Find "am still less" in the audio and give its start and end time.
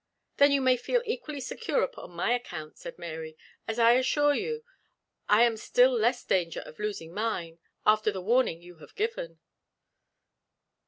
5.43-6.23